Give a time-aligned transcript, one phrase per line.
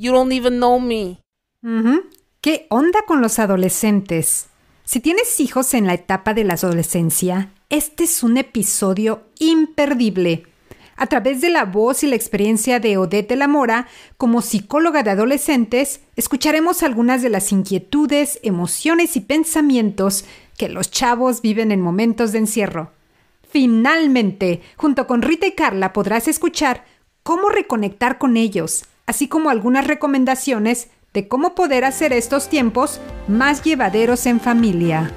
[0.00, 1.24] You don't even know me.
[2.40, 4.46] ¿Qué onda con los adolescentes?
[4.84, 10.44] Si tienes hijos en la etapa de la adolescencia, este es un episodio imperdible.
[10.94, 15.02] A través de la voz y la experiencia de Odette de la Mora, como psicóloga
[15.02, 20.24] de adolescentes, escucharemos algunas de las inquietudes, emociones y pensamientos
[20.56, 22.92] que los chavos viven en momentos de encierro.
[23.50, 26.84] Finalmente, junto con Rita y Carla podrás escuchar
[27.24, 33.64] cómo reconectar con ellos, así como algunas recomendaciones de cómo poder hacer estos tiempos más
[33.64, 35.10] llevaderos en familia.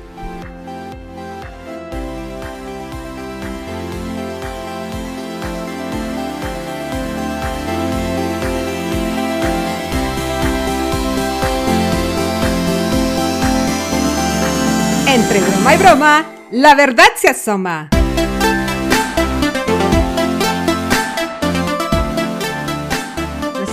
[15.06, 17.90] Entre broma y broma, la verdad se asoma.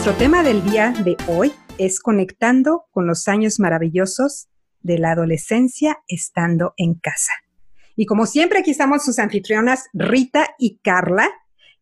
[0.08, 4.48] Nuestro tema del día de hoy es conectando con los años maravillosos
[4.80, 7.30] de la adolescencia estando en casa.
[7.94, 11.28] Y como siempre, aquí estamos sus anfitrionas Rita y Carla.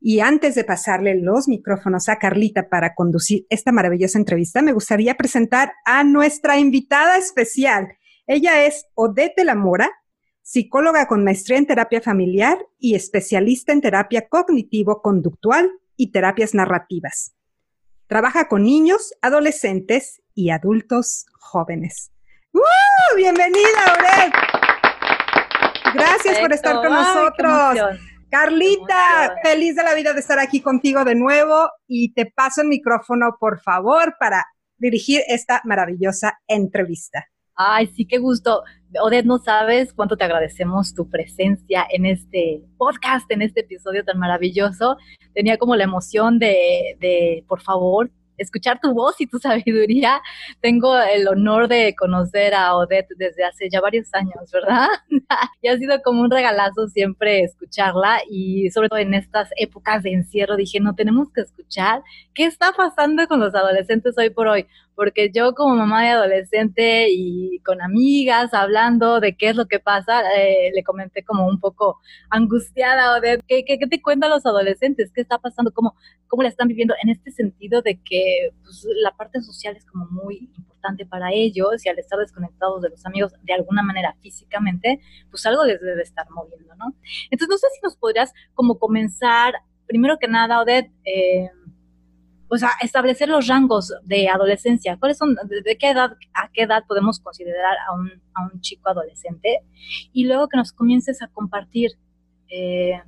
[0.01, 5.15] Y antes de pasarle los micrófonos a Carlita para conducir esta maravillosa entrevista, me gustaría
[5.15, 7.87] presentar a nuestra invitada especial.
[8.27, 9.89] Ella es Odette La Mora,
[10.43, 17.36] psicóloga con maestría en terapia familiar y especialista en terapia cognitivo-conductual y terapias narrativas.
[18.07, 22.13] Trabaja con niños, adolescentes y adultos jóvenes.
[22.53, 23.17] ¡Uh!
[23.17, 24.33] Bienvenida, Aurel.
[25.93, 27.99] Gracias por estar con nosotros.
[28.31, 32.69] Carlita, feliz de la vida de estar aquí contigo de nuevo y te paso el
[32.69, 34.45] micrófono, por favor, para
[34.77, 37.27] dirigir esta maravillosa entrevista.
[37.57, 38.65] Ay, sí, qué gusto.
[39.01, 44.19] Odette, no sabes cuánto te agradecemos tu presencia en este podcast, en este episodio tan
[44.19, 44.99] maravilloso.
[45.35, 50.21] Tenía como la emoción de, de por favor, escuchar tu voz y tu sabiduría.
[50.61, 54.89] Tengo el honor de conocer a Odette desde hace ya varios años, ¿verdad?
[55.63, 60.13] y ha sido como un regalazo siempre escucharla y sobre todo en estas épocas de
[60.13, 62.03] encierro dije, no tenemos que escuchar
[62.35, 67.09] qué está pasando con los adolescentes hoy por hoy porque yo como mamá de adolescente
[67.11, 71.61] y con amigas hablando de qué es lo que pasa, eh, le comenté como un
[71.61, 75.95] poco angustiada o de ¿qué, qué, te cuentan los adolescentes, qué está pasando, cómo,
[76.29, 80.07] cómo la están viviendo en este sentido de que pues, la parte social es como
[80.07, 85.01] muy importante para ellos y al estar desconectados de los amigos de alguna manera físicamente,
[85.31, 86.95] pues algo les debe estar moviendo, ¿no?
[87.31, 89.55] Entonces no sé si nos podrías como comenzar,
[89.87, 91.51] primero que nada, Odette, eh,
[92.49, 94.97] o sea, establecer los rangos de adolescencia.
[94.99, 98.89] ¿Cuáles son, de qué edad, a qué edad podemos considerar a un, a un chico
[98.89, 99.61] adolescente?
[100.13, 101.93] Y luego que nos comiences a compartir
[102.49, 103.01] eh,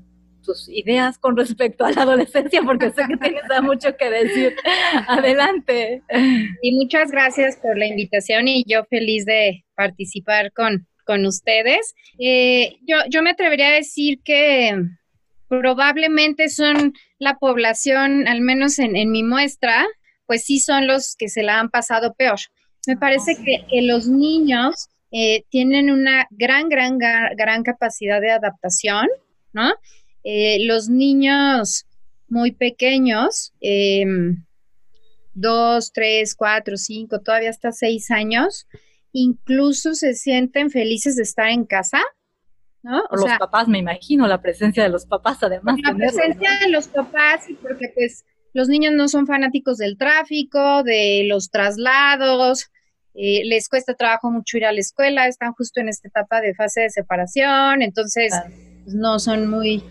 [0.42, 4.56] tus ideas con respecto a la adolescencia, porque sé que tienes mucho que decir.
[5.08, 6.02] Adelante.
[6.62, 11.94] Y muchas gracias por la invitación y yo feliz de participar con, con ustedes.
[12.18, 14.74] Eh, yo, yo me atrevería a decir que
[15.48, 19.86] probablemente son la población, al menos en, mi muestra,
[20.26, 22.38] pues sí son los que se la han pasado peor.
[22.86, 29.08] Me parece que, los niños eh, tienen una gran, gran, gran capacidad de adaptación,
[29.52, 29.74] ¿no?
[30.24, 31.86] Eh, los niños
[32.28, 34.44] muy pequeños, em,
[35.34, 38.66] dos, tres, cuatro, cinco, todavía hasta seis años,
[39.12, 42.02] incluso se sienten felices de estar en casa
[42.88, 43.02] ¿no?
[43.10, 45.76] O, los papás, me imagino, la presencia de los papás además.
[45.82, 51.24] La presencia de los papás, porque pues los niños no son fanáticos del tráfico, de
[51.28, 52.70] los traslados,
[53.14, 56.54] eh, les cuesta trabajo mucho ir a la escuela, están justo en esta etapa de
[56.54, 58.32] fase de separación, entonces
[58.84, 59.84] pues, no son muy,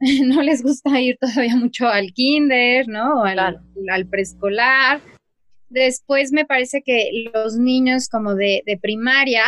[0.24, 3.24] no les gusta ir todavía mucho al kinder, ¿no?
[3.24, 5.00] Al, al preescolar.
[5.70, 9.42] Después me parece que los niños como de, de primaria,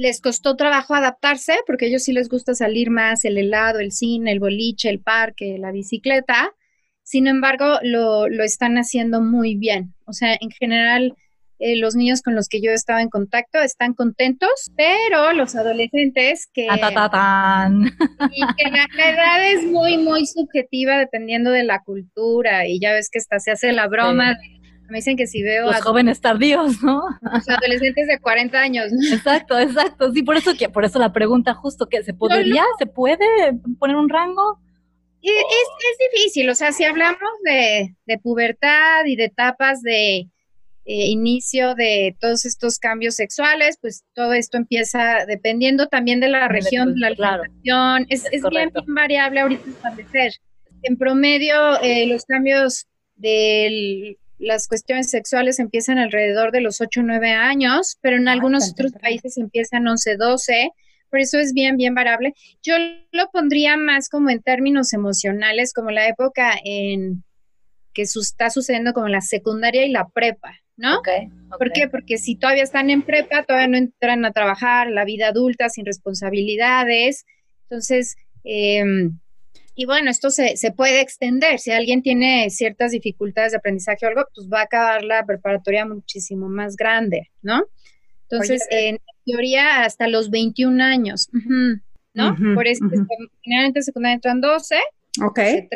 [0.00, 3.92] les costó trabajo adaptarse porque a ellos sí les gusta salir más, el helado, el
[3.92, 6.54] cine, el boliche, el parque, la bicicleta.
[7.02, 9.94] Sin embargo, lo, están haciendo muy bien.
[10.06, 11.14] O sea, en general,
[11.58, 16.48] eh, los niños con los que yo estaba en contacto están contentos, pero los adolescentes
[16.54, 16.62] que,
[18.32, 23.10] y que la, edad es muy, muy subjetiva dependiendo de la cultura y ya ves
[23.10, 24.38] que esta se hace la broma
[24.90, 27.02] me dicen que si veo los a jóvenes tardíos, ¿no?
[27.32, 28.86] Los adolescentes de 40 años.
[29.12, 30.12] Exacto, exacto.
[30.12, 33.26] Sí, por eso que por eso la pregunta justo que se podría, se puede
[33.78, 34.60] poner un rango.
[35.22, 40.28] Es, es, difícil, o sea, si hablamos de, pubertad y de etapas de
[40.86, 46.48] eh, inicio de todos estos cambios sexuales, pues todo esto empieza dependiendo también de la
[46.48, 50.32] región, de la alimentación, es, es, bien, variable ahorita establecer.
[50.82, 52.86] En promedio, eh, los cambios
[53.16, 58.70] del las cuestiones sexuales empiezan alrededor de los 8 o 9 años, pero en algunos
[58.72, 60.70] otros países empiezan 11, 12.
[61.10, 62.32] Por eso es bien, bien variable.
[62.62, 62.74] Yo
[63.12, 67.22] lo pondría más como en términos emocionales, como la época en
[67.92, 71.00] que está sucediendo como la secundaria y la prepa, ¿no?
[71.58, 71.88] ¿Por qué?
[71.88, 75.84] Porque si todavía están en prepa, todavía no entran a trabajar, la vida adulta sin
[75.84, 77.26] responsabilidades.
[77.64, 78.84] Entonces, eh,
[79.74, 81.58] y bueno, esto se, se, puede extender.
[81.58, 85.86] Si alguien tiene ciertas dificultades de aprendizaje o algo, pues va a acabar la preparatoria
[85.86, 87.64] muchísimo más grande, ¿no?
[88.28, 91.28] Entonces, en teoría, hasta los 21 años,
[92.14, 92.36] ¿no?
[92.54, 92.84] Por eso,
[93.42, 94.76] generalmente secundaria entran 12,
[95.24, 95.34] ok.
[95.34, 95.68] 3,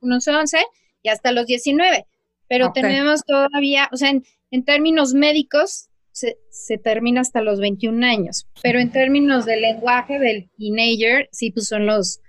[0.00, 0.58] unos 11
[1.02, 2.06] y hasta los 19.
[2.48, 8.04] Pero tenemos todavía, o sea, en, en términos médicos, se, se, termina hasta los 21
[8.04, 8.48] años.
[8.60, 12.20] Pero en términos de lenguaje del teenager, sí, pues son los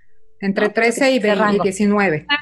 [0.42, 2.26] entre 13 y, 19.
[2.28, 2.36] Ah,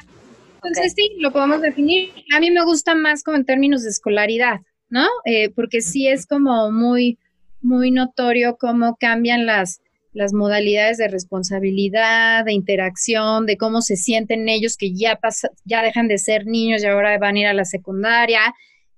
[0.55, 2.11] entonces sí, lo podemos definir.
[2.35, 4.59] A mí me gusta más como en términos de escolaridad,
[4.89, 5.07] ¿no?
[5.23, 7.19] Eh, porque sí es como muy,
[7.61, 9.81] muy notorio cómo cambian las,
[10.13, 15.19] las modalidades de responsabilidad, de interacción, de cómo se sienten ellos que ya
[15.63, 18.41] ya dejan de ser niños y ahora van a ir a la secundaria.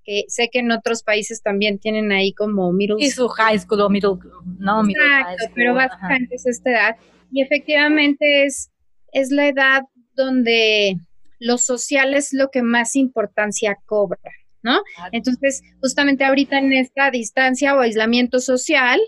[0.02, 3.80] Que sé que en otros países también tienen ahí como middle Y su high school
[3.80, 4.18] o middle,
[4.58, 6.96] no, middle Exacto, pero básicamente es esta edad.
[7.32, 8.70] Y efectivamente es,
[9.14, 9.82] es la edad
[10.14, 10.98] donde
[11.38, 14.18] lo social es lo que más importancia cobra,
[14.62, 14.82] ¿no?
[15.12, 19.00] Entonces, justamente ahorita en esta distancia o aislamiento social,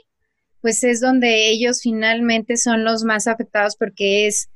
[0.60, 4.48] pues es donde ellos finalmente son los más afectados porque es,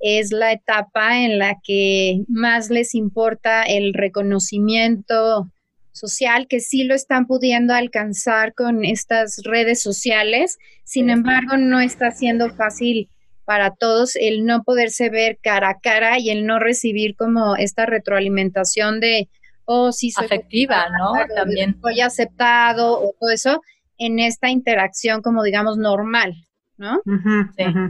[0.00, 5.50] es la etapa en la que más les importa el reconocimiento
[5.92, 12.10] social, que sí lo están pudiendo alcanzar con estas redes sociales, sin embargo, no está
[12.10, 13.08] siendo fácil
[13.50, 17.84] para todos el no poderse ver cara a cara y el no recibir como esta
[17.84, 19.28] retroalimentación de,
[19.64, 21.14] oh, sí, soy afectiva, ¿no?
[21.34, 21.76] También.
[21.82, 23.60] Soy aceptado o todo eso
[23.98, 26.36] en esta interacción como digamos normal,
[26.76, 27.02] ¿no?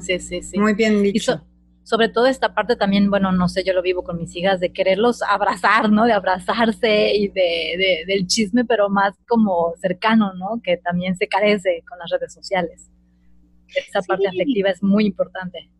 [0.00, 1.44] sí, sí, sí, Muy bien dicho.
[1.82, 4.72] sobre todo esta parte también, bueno, no sé, yo lo vivo con mis hijas, de
[4.72, 6.06] quererlos abrazar, ¿no?
[6.06, 10.62] De abrazarse y de, del chisme, pero más como cercano, ¿no?
[10.64, 12.90] Que también se carece con las redes sociales
[13.74, 15.70] esa parte afectiva es muy importante.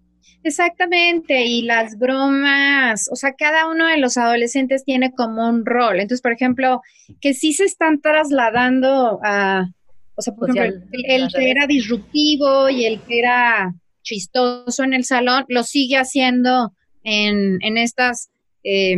[0.42, 5.96] Exactamente, y las bromas, o sea, cada uno de los adolescentes tiene como un rol.
[6.00, 6.80] Entonces, por ejemplo,
[7.20, 9.66] que sí se están trasladando a,
[10.14, 15.04] o sea, por ejemplo, el, que era disruptivo y el que era chistoso en el
[15.04, 16.72] salón, lo sigue haciendo
[17.04, 18.30] en, en estas
[18.64, 18.96] eh,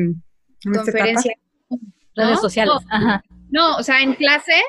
[0.64, 1.34] conferencias.
[2.14, 2.74] Redes sociales.
[3.50, 4.60] no, o sea, en clase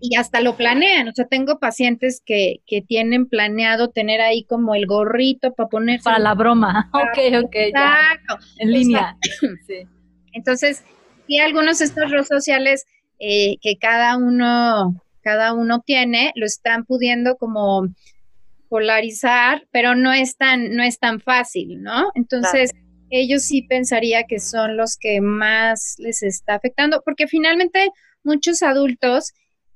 [0.00, 4.74] y hasta lo planean, o sea, tengo pacientes que, que tienen planeado tener ahí como
[4.74, 7.54] el gorrito para poner Para la broma, ok, ok.
[7.54, 8.38] Exacto.
[8.58, 9.16] En línea.
[9.66, 9.86] sí.
[10.32, 10.84] Entonces,
[11.26, 12.86] sí, algunos de estos redes sociales
[13.18, 17.88] eh, que cada uno, cada uno tiene, lo están pudiendo como
[18.68, 22.10] polarizar, pero no es tan, no es tan fácil, ¿no?
[22.14, 22.70] Entonces,
[23.10, 27.90] ellos sí pensaría que son los que más les está afectando, porque finalmente
[28.22, 29.32] muchos adultos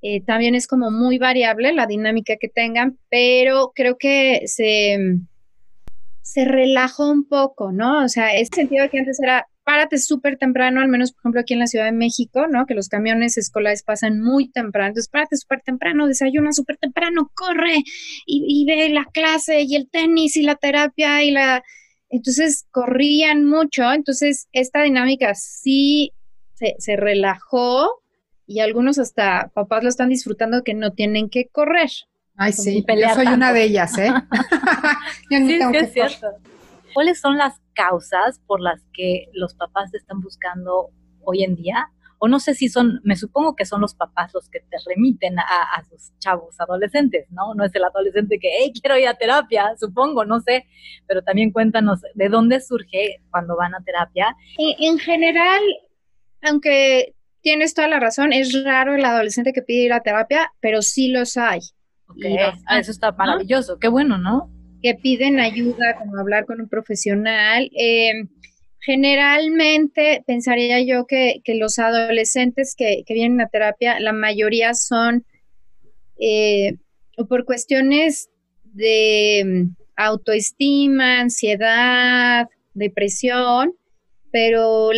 [0.06, 4.98] eh, también es como muy variable la dinámica que tengan, pero creo que se,
[6.20, 8.04] se relajó un poco, ¿no?
[8.04, 11.54] O sea, ese sentido que antes era párate súper temprano, al menos por ejemplo aquí
[11.54, 12.66] en la Ciudad de México, ¿no?
[12.66, 17.82] Que los camiones escolares pasan muy temprano, entonces párate súper temprano, desayuna súper temprano, corre
[18.26, 21.64] y, ve la clase y el tenis y la terapia y la...
[22.10, 26.12] Entonces corrían mucho, entonces esta dinámica sí
[26.52, 28.03] se relajó,
[28.46, 31.90] y algunos hasta papás lo están disfrutando que no tienen que correr.
[32.36, 34.10] Ay, sí, yo soy una de ellas, ¿eh?
[35.30, 36.28] yo sí, tengo que es cierto.
[36.92, 40.90] ¿Cuáles son las causas por las que los papás están buscando
[41.22, 41.90] hoy en día?
[42.18, 45.38] O no sé si son, me supongo que son los papás los que te remiten
[45.38, 45.42] a,
[45.76, 47.54] a sus chavos adolescentes, ¿no?
[47.54, 50.66] No es el adolescente que, hey, quiero ir a terapia, supongo, no sé,
[51.06, 54.34] pero también cuéntanos de dónde surge cuando van a terapia.
[54.56, 55.60] En general,
[56.42, 60.80] aunque tienes toda la razón, es raro el adolescente que pide ir a terapia, pero
[60.80, 61.60] sí los hay.
[62.66, 64.50] Ah, eso está maravilloso, qué bueno, ¿no?
[64.82, 67.70] Que piden ayuda, como hablar con un profesional.
[67.74, 68.28] Em,
[68.80, 75.26] generalmente pensaría yo que, los adolescentes que, vienen a terapia, la mayoría son
[76.18, 76.78] eh,
[77.28, 78.30] por cuestiones
[78.64, 83.74] de em, autoestima, ansiedad, depresión,
[84.32, 84.90] pero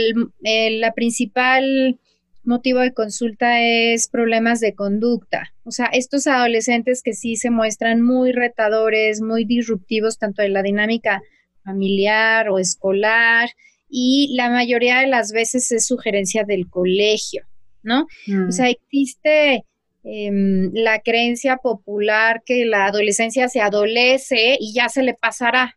[0.45, 1.99] la principal
[2.47, 5.53] motivo de consulta es problemas de conducta.
[5.65, 10.63] O sea, estos adolescentes que sí se muestran muy retadores, muy disruptivos, tanto en la
[10.63, 11.21] dinámica
[11.65, 13.49] familiar o escolar,
[13.89, 17.45] y la mayoría de las veces es sugerencia del colegio,
[17.83, 18.03] ¿no?
[18.03, 18.51] O Mm.
[18.53, 19.65] sea, existe
[20.09, 25.77] em, la creencia popular que la adolescencia se adolece y ya se le pasará.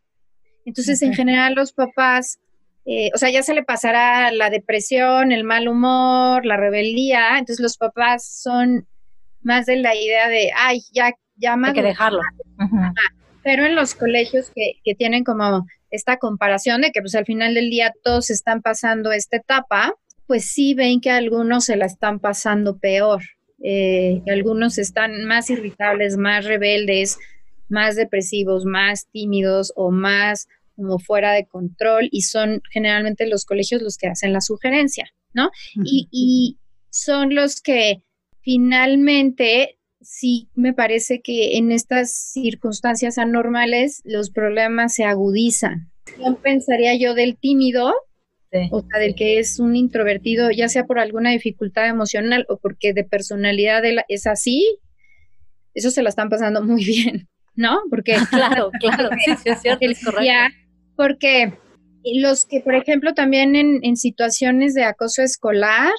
[0.66, 2.38] Entonces, en general, los papás,
[2.86, 7.38] eh, o sea, ya se le pasará la depresión, el mal humor, la rebeldía.
[7.38, 8.88] Entonces, los papás son
[9.42, 11.88] más de la idea de, ay, ya, ya Hay que maduré".
[11.90, 12.22] dejarlo.
[13.44, 17.54] Pero en los colegios que, que tienen como esta comparación de que pues al final
[17.56, 19.94] del día todos están pasando esta etapa,
[20.28, 23.24] pues sí ven que algunos se la están pasando peor,
[23.64, 27.18] eh, que algunos están más irritables, más rebeldes,
[27.70, 30.48] más depresivos, más tímidos o más
[30.80, 35.50] como fuera de control y son generalmente los colegios los que hacen la sugerencia, ¿no?
[35.84, 36.58] y, y
[36.90, 38.02] son los que
[38.42, 45.92] finalmente sí me parece que en estas circunstancias anormales los problemas se agudizan.
[46.18, 47.94] No pensaría yo del tímido,
[48.52, 48.68] Sí.
[48.72, 52.94] o sea, del que es un introvertido, ya sea por alguna dificultad emocional o porque
[52.94, 54.80] de personalidad es así,
[55.76, 57.80] eso se la están pasando muy bien, ¿no?
[57.92, 60.24] Porque Claro, claro, sí, sí, es cierto, es correcto.
[61.00, 61.54] Porque
[62.04, 65.94] los que, por ejemplo, también en, en situaciones de acoso escolar,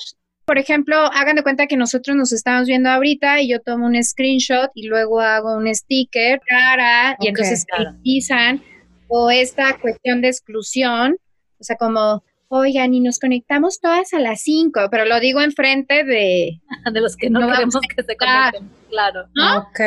[0.45, 4.05] por ejemplo, hagan de cuenta que nosotros nos estamos viendo ahorita y yo tomo un
[4.05, 7.93] screenshot y luego hago un sticker, cara, y entonces claro.
[7.93, 8.63] utilizan
[9.09, 11.17] o esta cuestión de exclusión,
[11.59, 16.03] o sea, como, oigan, y nos conectamos todas a las 5, pero lo digo enfrente
[16.03, 16.61] de,
[16.93, 18.69] De los que no, queremos que se conecten.
[18.91, 19.27] Claro.
[19.35, 19.59] ¿no?
[19.59, 19.81] Ok.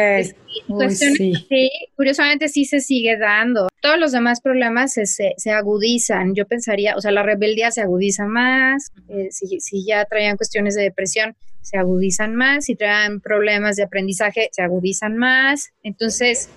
[0.69, 1.33] Uy, cuestiones sí.
[1.49, 3.67] Sí, curiosamente sí se sigue dando.
[3.81, 6.35] Todos los demás problemas se, se, se agudizan.
[6.35, 8.93] Yo pensaría, o sea, la rebeldía se agudiza más.
[9.09, 12.65] eh, si, si ya traían cuestiones de depresión, se agudizan más.
[12.65, 15.73] Si traían problemas de aprendizaje, se agudizan más.
[15.83, 16.49] Entonces,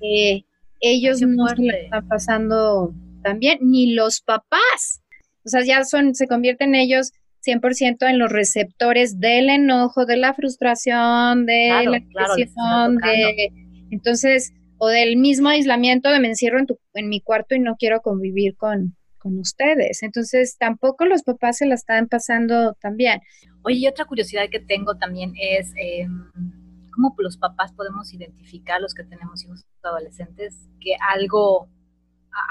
[0.00, 0.42] eh,
[0.80, 2.92] ellos no se están pasando
[3.22, 5.02] tan bien, ni los papás.
[5.44, 7.12] O sea, ya son, se convierten ellos
[7.44, 13.06] 100% en los receptores del enojo, de la frustración, de Claro, la claro, depresión, tocando.
[13.06, 13.52] de
[13.90, 17.76] entonces, o del mismo aislamiento de me encierro en, tu, en mi cuarto y no
[17.76, 20.02] quiero convivir con, con ustedes.
[20.02, 23.20] Entonces, tampoco los papás se la están pasando tan bien.
[23.62, 26.06] Oye, y otra curiosidad que tengo también es eh,
[26.92, 31.68] cómo los papás podemos identificar, los que tenemos hijos adolescentes, que algo,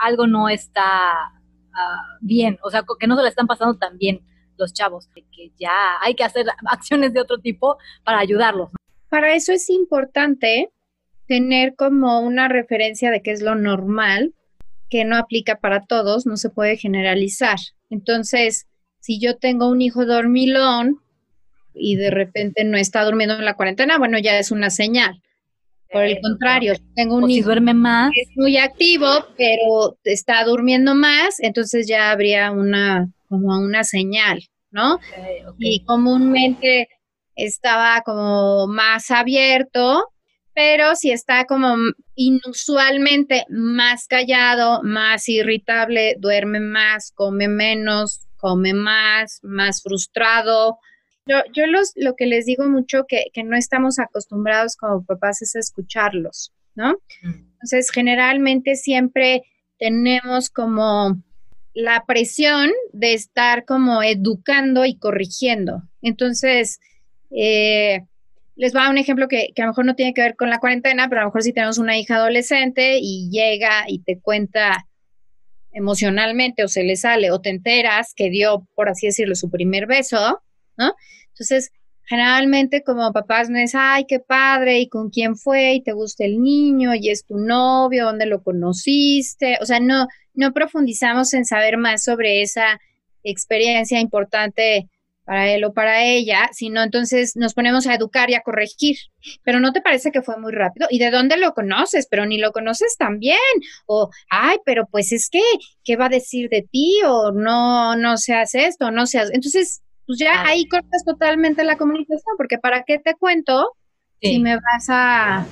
[0.02, 1.41] algo no está
[1.74, 4.22] ah, bien, o sea, que no se le están pasando tan bien
[4.58, 8.70] los chavos, que ya hay que hacer acciones de otro tipo para ayudarlos.
[9.10, 10.70] Para eso es importante
[11.28, 14.34] tener como una referencia de qué es lo normal,
[14.90, 17.58] que no aplica para todos, no se puede generalizar.
[17.90, 18.68] Entonces,
[19.00, 21.02] si yo tengo un hijo dormilón
[21.74, 25.22] y de repente no está durmiendo en la cuarentena, bueno, ya es una señal.
[25.92, 29.08] Por el Eh, contrario, si tengo O un si hijo duerme más, es muy activo,
[29.38, 35.00] pero está durmiendo más, entonces ya habría una como una señal, ¿no?
[35.58, 36.90] Y comúnmente
[37.36, 40.06] estaba como más abierto,
[40.54, 41.76] pero si está como
[42.16, 50.78] inusualmente más callado, más irritable, duerme más, come menos, come más, más frustrado.
[51.26, 55.42] Yo, yo los, lo que les digo mucho que, que no estamos acostumbrados como papás
[55.42, 56.94] es a escucharlos, ¿no?
[57.22, 57.52] Mm.
[57.54, 59.44] Entonces, generalmente siempre
[59.78, 61.22] tenemos como
[61.74, 65.84] la presión de estar como educando y corrigiendo.
[66.02, 66.80] Entonces,
[67.30, 68.02] eh,
[68.56, 70.36] les voy a dar un ejemplo que, que, a lo mejor no tiene que ver
[70.36, 74.00] con la cuarentena, pero a lo mejor si tenemos una hija adolescente y llega y
[74.00, 74.86] te cuenta
[75.72, 79.88] emocionalmente o se le sale o te enteras que dio, por así decirlo, su primer
[79.88, 80.42] beso,
[80.78, 80.94] ¿no?
[81.30, 81.72] Entonces,
[82.04, 86.26] generalmente como papás no es, ay, qué padre, y con quién fue, y te gusta
[86.26, 91.46] el niño, y es tu novio, dónde lo conociste, o sea, no, no profundizamos en
[91.46, 92.80] saber más sobre esa
[93.24, 94.90] experiencia importante
[95.24, 98.98] para él o para ella, sino entonces nos ponemos a educar y a corregir.
[99.44, 100.88] Pero ¿no te parece que fue muy rápido?
[100.90, 102.08] ¿Y de dónde lo conoces?
[102.10, 103.38] Pero ni lo conoces tan bien.
[103.86, 105.42] O, ay, pero pues es que,
[105.86, 107.00] ¿qué va a decir de ti?
[107.06, 109.34] O no, no se hace esto, no se hace.
[109.34, 113.78] Entonces, pues ya ahí cortas totalmente la comunicación, porque ¿para qué te cuento
[114.22, 114.34] sí.
[114.34, 115.48] si me vas a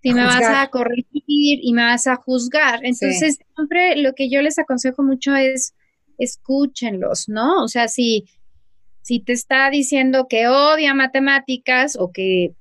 [0.00, 2.84] si me vas a corregir y me vas a juzgar?
[2.84, 3.44] Entonces, sí.
[3.56, 5.74] siempre lo que yo les aconsejo mucho es
[6.18, 7.64] escúchenlos, ¿no?
[7.64, 8.26] O sea, si
[9.02, 12.54] si te está diciendo que odia matemáticas o que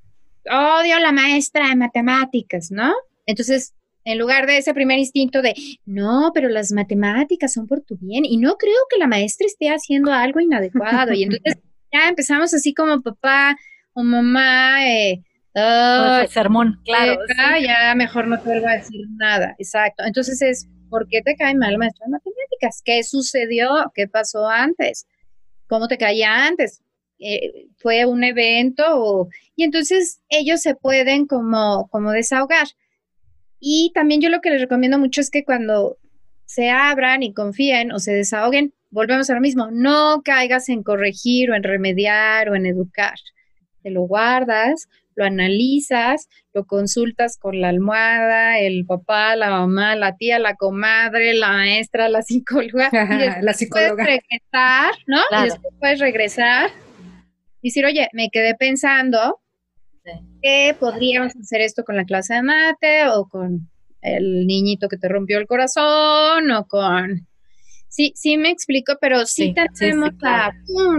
[0.50, 2.91] odio a la maestra de matemáticas, ¿no?
[3.27, 3.75] Entonces,
[4.06, 5.53] en lugar de ese primer instinto de,
[5.86, 9.70] no, pero las matemáticas son por tu bien y no creo que la maestra esté
[9.70, 11.13] haciendo algo inadecuado.
[11.13, 11.58] Y entonces
[11.94, 13.58] ya empezamos así como papá
[13.94, 15.24] o mamá, eh,
[15.56, 17.20] oh, sermón, claro.
[17.27, 17.65] Sí.
[17.65, 20.03] Ya mejor no te vuelvo a decir nada, exacto.
[20.06, 22.82] Entonces es, ¿por qué te cae mal maestra de matemáticas?
[22.84, 23.91] ¿Qué sucedió?
[23.94, 25.06] ¿Qué pasó antes?
[25.68, 26.82] ¿Cómo te caía antes?
[27.20, 29.27] Eh, ¿Fue un evento?
[29.56, 32.68] Y entonces ellos se pueden como, como desahogar.
[33.59, 35.97] Y también yo lo que les recomiendo mucho es que cuando
[36.45, 41.51] se abran y confíen o se desahoguen, volvemos a lo mismo, no caigas en corregir
[41.51, 43.15] o en remediar o en educar.
[43.83, 50.15] Te lo guardas, lo analizas, lo consultas con la almohada, el papá, la mamá, la
[50.15, 52.89] tía, la comadre, la maestra, la psicóloga.
[52.91, 52.95] y
[53.43, 53.95] la psicóloga.
[53.95, 55.19] puedes regresar, ¿no?
[55.39, 56.71] Y después puedes regresar
[57.61, 59.39] y decir, oye, me quedé pensando
[60.41, 63.70] que podríamos hacer esto con la clase de mate o con
[64.01, 67.27] el niñito que te rompió el corazón o con...
[67.88, 70.51] Sí, sí me explico, pero sí, tenemos a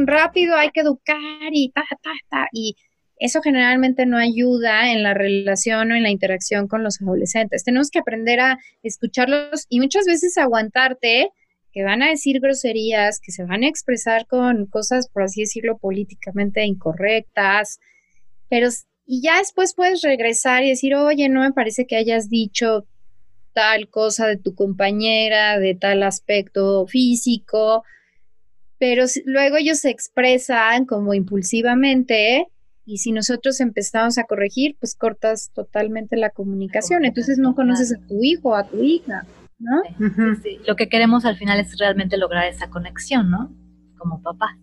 [0.07, 1.19] rápido, hay que educar
[1.53, 2.49] y ta, ta, ta.
[2.53, 2.75] Y
[3.17, 7.63] eso generalmente no ayuda en la relación o en la interacción con los adolescentes.
[7.63, 11.31] Tenemos que aprender a escucharlos y muchas veces aguantarte
[11.73, 15.79] que van a decir groserías, que se van a expresar con cosas, por así decirlo,
[15.79, 17.79] políticamente incorrectas,
[18.49, 18.69] pero
[19.13, 22.87] y ya después puedes regresar y decir, oye, no me parece que hayas dicho
[23.53, 27.83] tal cosa de tu compañera, de tal aspecto físico,
[28.79, 32.47] pero luego ellos se expresan como impulsivamente
[32.87, 37.99] y si nosotros empezamos a corregir, pues cortas totalmente la comunicación, entonces no conoces a
[38.07, 39.27] tu hijo o a tu hija,
[39.59, 39.83] ¿no?
[40.69, 43.53] Lo que queremos al final es realmente lograr esa conexión, ¿no?
[43.99, 44.57] Como papá.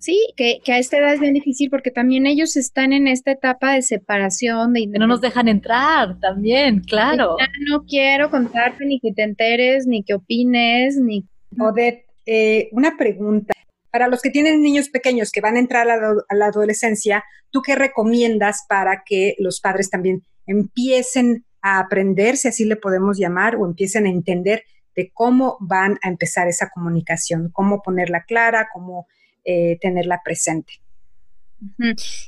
[0.00, 3.74] Sí, que, a esta edad es bien difícil porque también ellos están en esta etapa
[3.74, 7.36] de separación, de No nos dejan entrar también, claro.
[7.68, 11.26] no quiero contarte ni que te enteres, ni que opines, ni...
[11.58, 13.52] Odette, eh, una pregunta.
[13.92, 15.98] Para los que tienen niños pequeños que van a entrar a
[16.34, 22.64] la, adolescencia, ¿tú qué recomiendas para que los padres también empiecen a aprender, si así
[22.64, 24.62] le podemos llamar, o empiecen a entender
[24.96, 29.06] de cómo van a empezar esa comunicación, cómo ponerla clara, cómo
[29.44, 30.74] eh, tenerla presente.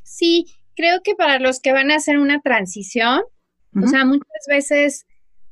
[0.05, 3.23] Sí, creo que para los que van a hacer una transición,
[3.75, 5.07] o sea, muchas veces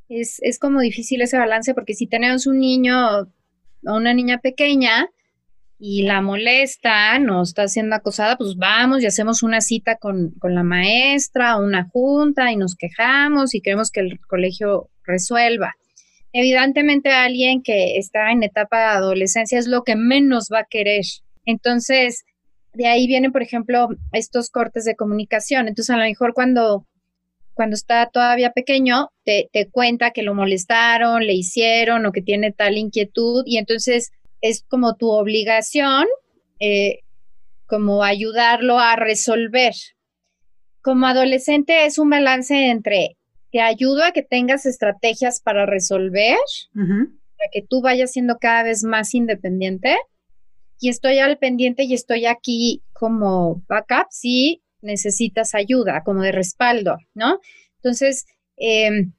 [0.07, 3.27] es, es, como difícil ese balance porque si tenemos un niño o
[3.83, 5.09] una niña pequeña
[5.79, 10.53] y la molesta, no está siendo acosada, pues vamos y hacemos una cita con, con
[10.53, 15.75] la maestra, una junta y nos quejamos y queremos que el colegio resuelva.
[16.33, 21.03] Evidentemente alguien que está en etapa de adolescencia es lo que menos va a querer
[21.45, 22.23] entonces,
[22.73, 25.67] de ahí vienen, por ejemplo, estos cortes de comunicación.
[25.67, 26.85] Entonces, a lo mejor cuando,
[27.53, 32.51] cuando está todavía pequeño, te, te cuenta que lo molestaron, le hicieron o que tiene
[32.51, 36.05] tal inquietud y entonces es como tu obligación,
[36.59, 36.99] eh,
[37.65, 39.73] como ayudarlo a resolver.
[40.81, 43.17] Como adolescente es un balance entre
[43.51, 46.37] te ayudo a que tengas estrategias para resolver,
[46.73, 49.97] para que tú vayas siendo cada vez más independiente,
[50.81, 56.97] y estoy al pendiente y estoy aquí como backup si necesitas ayuda, como de respaldo,
[57.13, 57.39] ¿no?
[57.75, 58.25] Entonces,
[58.57, 59.13] em,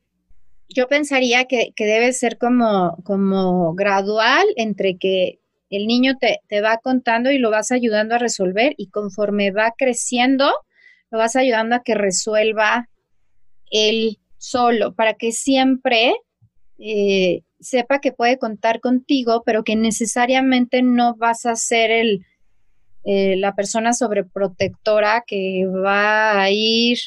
[0.68, 5.38] yo pensaría que, debe ser como, como gradual entre que
[5.70, 9.72] el niño te, te, va contando y lo vas ayudando a resolver y conforme va
[9.78, 10.50] creciendo,
[11.10, 12.88] lo vas ayudando a que resuelva
[13.70, 16.12] él solo, para que siempre
[16.80, 22.26] eh, sepa que puede contar contigo, pero que necesariamente no vas a ser el,
[23.04, 26.98] eh, la persona sobreprotectora que va a ir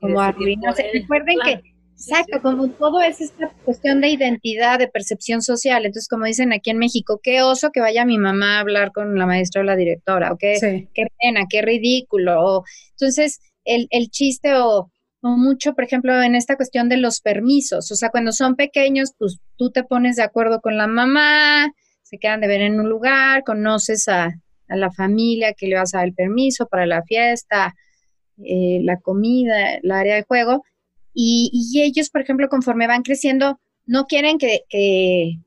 [0.00, 0.90] como a arruinarse.
[0.92, 5.84] Recuerden que, exacto, como todo es esta cuestión de identidad, de percepción social.
[5.84, 9.18] Entonces, como dicen aquí en México, qué oso que vaya mi mamá a hablar con
[9.18, 12.64] la maestra o la directora, o qué, qué pena, qué ridículo.
[12.90, 14.90] entonces, el, el chiste o
[15.22, 17.90] o mucho, por ejemplo, en esta cuestión de los permisos.
[17.90, 22.18] O sea, cuando son pequeños, pues tú te pones de acuerdo con la mamá, se
[22.18, 24.34] quedan de ver en un lugar, conoces a,
[24.68, 27.74] la familia que le vas a dar el permiso para la fiesta,
[28.44, 30.62] eh, la comida, el área de juego.
[31.14, 35.40] Y, ellos, por ejemplo, conforme van creciendo, no quieren que, que,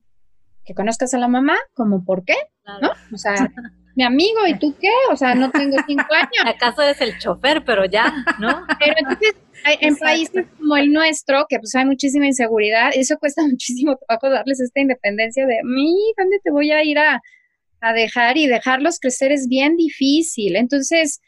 [0.75, 2.35] conozcas a la mamá, como por qué,
[2.81, 2.89] ¿no?
[3.13, 3.51] O sea,
[3.95, 4.91] mi amigo, ¿y tú qué?
[5.11, 6.45] O sea, no tengo cinco años.
[6.45, 8.65] ¿Acaso eres el chofer, pero ya, no?
[8.79, 9.35] Pero entonces,
[9.79, 14.59] en países como el nuestro, que pues hay muchísima inseguridad, eso cuesta muchísimo trabajo darles
[14.59, 17.21] esta independencia de, mí, ¿dónde te voy a ir a,
[17.81, 18.37] a dejar?
[18.37, 20.55] Y dejarlos crecer es bien difícil.
[20.55, 21.19] Entonces,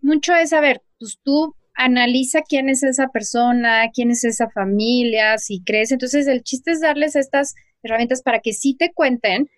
[0.00, 5.38] mucho es, a ver, pues tú analiza quién es esa persona, quién es esa familia,
[5.38, 5.92] si crees.
[5.92, 9.48] Entonces, el chiste es darles estas herramientas para que sí te cuenten,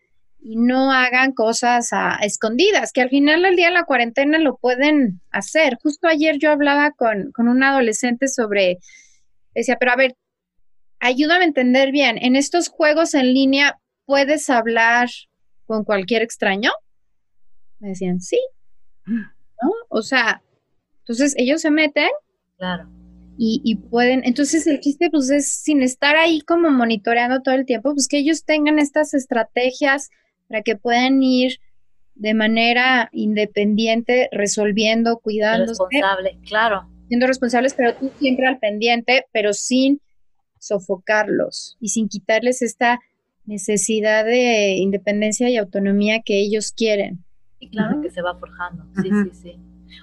[0.45, 4.59] y no hagan cosas a, escondidas, que al final del día de la cuarentena lo
[4.59, 5.79] pueden hacer.
[5.83, 8.77] Justo ayer yo hablaba con, con un adolescente sobre,
[9.55, 10.17] decía, pero a ver,
[11.01, 15.09] ayúdame a entender bien, en estos juegos en línea, ¿puedes hablar
[15.65, 16.71] con cualquier extraño?
[17.79, 18.39] Me decían, sí.
[19.07, 19.25] ¿No?
[19.89, 20.43] O sea,
[20.99, 22.11] entonces ellos se meten.
[22.59, 22.91] Claro.
[23.39, 27.65] Y, y, pueden, entonces el chiste pues es sin estar ahí como monitoreando todo el
[27.65, 30.11] tiempo, pues que ellos tengan estas estrategias
[30.55, 31.59] para que puedan ir
[32.14, 35.67] de manera independiente resolviendo, cuidando.
[35.67, 36.88] Responsable, claro.
[37.09, 40.01] Siendo responsables, pero tú siempre al pendiente, pero sin
[40.61, 43.01] sofocarlos y sin quitarles esta
[43.47, 47.25] necesidad de independencia y autonomía que ellos quieren.
[47.59, 49.59] Y claro que se va forjando, sí, sí, sí.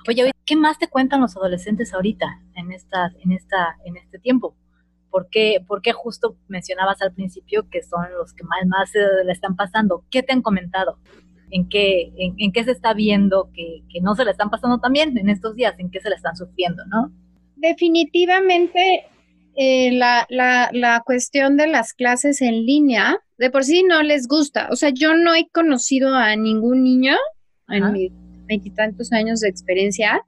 [0.10, 4.58] Oye, ¿qué más te cuentan los adolescentes ahorita en esta, en esta, en este tiempo?
[5.12, 9.00] ¿Por qué, ¿Por qué justo mencionabas al principio que son los que más, más se
[9.26, 10.06] le están pasando?
[10.10, 10.98] ¿Qué te han comentado?
[11.52, 15.18] ¿En qué, en, qué se está viendo que, que, no se le están pasando también
[15.18, 15.76] en estos días?
[15.78, 17.12] ¿En qué se le están sufriendo, no?
[17.58, 19.06] Definitivamente
[19.56, 24.28] eh, la, la, la cuestión de las clases en línea, de por sí no les
[24.28, 24.70] gusta.
[24.72, 27.18] O sea, yo no he conocido a ningún niño
[27.68, 28.12] en mis
[28.46, 30.26] veintitantos años de experiencia,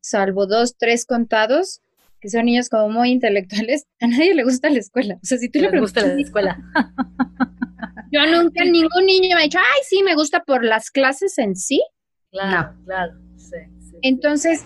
[0.00, 1.80] salvo dos, tres contados,
[2.26, 5.14] que son niños como muy intelectuales, a nadie le gusta la escuela.
[5.14, 6.58] O sea, si tú le gusta la escuela.
[8.12, 11.54] Yo nunca, ningún niño me ha dicho, ay, sí, me gusta por las clases en
[11.54, 11.82] sí.
[12.30, 13.12] Claro, claro.
[13.36, 13.56] Sí,
[14.02, 14.64] Entonces,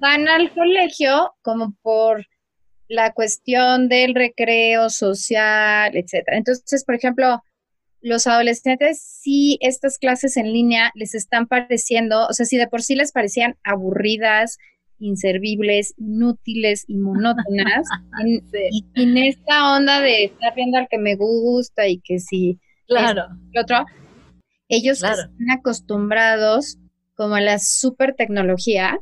[0.00, 2.26] van al colegio como por
[2.88, 6.36] la cuestión del recreo social, etcétera.
[6.36, 7.42] Entonces, por ejemplo,
[8.00, 12.82] los adolescentes, sí, estas clases en línea les están pareciendo, o sea, si de por
[12.82, 14.58] sí les parecían aburridas,
[15.00, 17.88] inservibles, inútiles y monótonas,
[18.70, 23.24] y en esta onda de estar viendo al que me gusta y que si claro.
[23.52, 23.84] el otro,
[24.68, 26.78] ellos están acostumbrados
[27.14, 28.98] como a la super tecnología,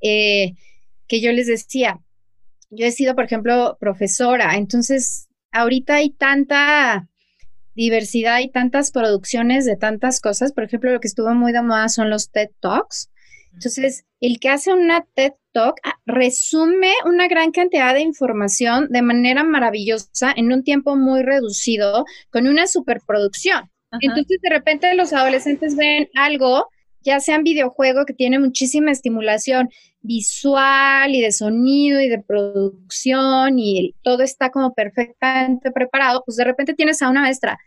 [0.00, 0.54] eh,
[1.06, 2.00] que yo les decía,
[2.70, 7.08] yo he sido, por ejemplo, profesora, entonces ahorita hay tanta
[7.74, 10.52] diversidad y tantas producciones de tantas cosas.
[10.52, 13.10] Por ejemplo, lo que estuvo muy de moda son los TED Talks.
[13.52, 19.02] Entonces, el que hace una TED Talk ah, resume una gran cantidad de información de
[19.02, 23.70] manera maravillosa en un tiempo muy reducido con una superproducción.
[24.00, 26.66] Entonces, de repente los adolescentes ven algo,
[27.02, 29.68] ya sea en videojuego que tiene muchísima estimulación
[30.00, 36.44] visual y de sonido y de producción y todo está como perfectamente preparado, pues de
[36.44, 37.58] repente tienes a una maestra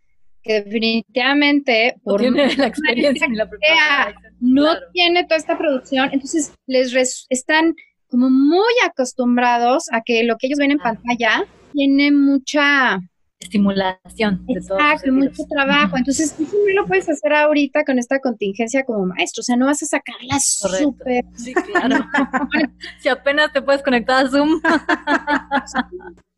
[0.46, 3.50] que definitivamente por no tiene la experiencia ni la
[4.40, 7.74] no tiene toda esta producción, entonces les están
[8.08, 13.00] como muy acostumbrados a que lo que ellos ven en pantalla tiene mucha
[13.40, 14.46] estimulación.
[14.48, 15.98] Exacto, mucho trabajo.
[15.98, 19.42] Entonces, tú no lo puedes hacer ahorita con esta contingencia como maestro.
[19.42, 21.26] O sea, no vas a sacarla súper.
[21.36, 21.98] Sí, claro.
[23.00, 24.62] si apenas te puedes conectar a Zoom.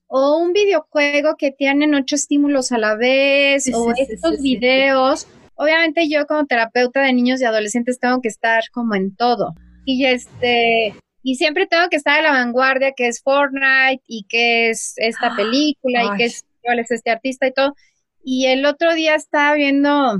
[0.08, 5.28] O un videojuego que tienen ocho estímulos a la vez, o estos videos.
[5.56, 9.56] Obviamente yo como terapeuta de niños y adolescentes tengo que estar como en todo.
[9.86, 10.94] Y este,
[11.24, 15.36] y siempre tengo que estar a la vanguardia, que es Fortnite y que es esta
[15.36, 17.76] película y que es es este artista y todo.
[18.24, 20.20] Y el otro día estaba viendo,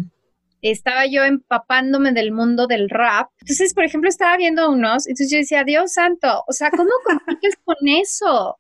[0.62, 3.30] estaba yo empapándome del mundo del rap.
[3.42, 7.58] Entonces, por ejemplo, estaba viendo unos, entonces yo decía, Dios santo, o sea, ¿cómo compites
[7.64, 8.58] con eso?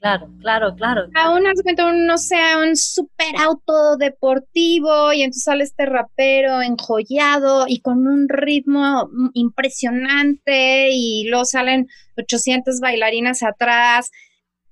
[0.00, 1.08] Claro, claro, claro.
[1.14, 7.80] Aún un, no sé, un super auto deportivo y entonces sale este rapero enjollado y
[7.80, 14.10] con un ritmo impresionante y luego salen 800 bailarinas atrás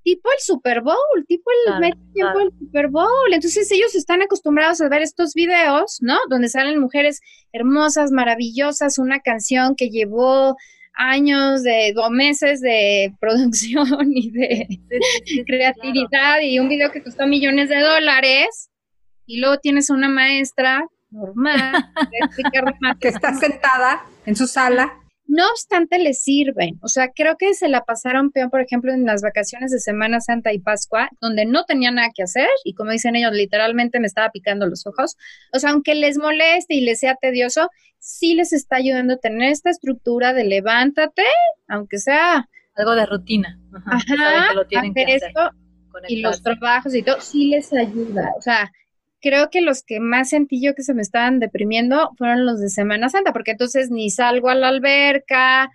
[0.07, 3.33] tipo el Super Bowl, tipo el medio tiempo del Super Bowl.
[3.33, 6.17] Entonces ellos están acostumbrados a ver estos videos, ¿no?
[6.31, 7.21] Donde salen mujeres
[7.53, 10.57] hermosas, maravillosas, una canción que llevó
[10.97, 14.81] años de dos meses de producción y de
[15.47, 18.71] creatividad y un video que costó millones de dólares.
[19.27, 21.93] Y luego tienes una maestra normal
[23.01, 26.79] que está sentada en su sala no obstante, les sirven.
[26.83, 30.21] O sea, creo que se la pasaron peor, por ejemplo, en las vacaciones de Semana
[30.21, 34.07] Santa y Pascua, donde no tenía nada que hacer y como dicen ellos, literalmente me
[34.07, 35.17] estaba picando los ojos.
[35.53, 39.51] O sea, aunque les moleste y les sea tedioso, sí les está ayudando a tener
[39.51, 41.25] esta estructura de levántate,
[41.69, 42.49] aunque sea...
[42.75, 43.59] Algo de rutina.
[43.87, 44.53] Ajá,
[45.09, 45.51] esto
[46.09, 48.31] y los trabajos y todo, sí les ayuda.
[48.39, 48.71] O sea,
[49.21, 52.69] creo que los que más sentí yo que se me estaban deprimiendo fueron los de
[52.69, 55.71] Semana Santa, porque entonces ni salgo a la alberca,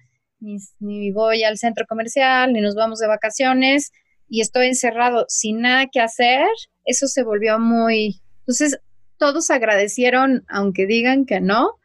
[0.79, 3.91] ni, voy al centro comercial, ni nos vamos de vacaciones
[4.27, 6.45] y estoy encerrado sin nada que hacer,
[6.85, 8.21] eso se volvió muy...
[8.39, 8.79] Entonces,
[9.17, 11.77] todos agradecieron, aunque digan que no,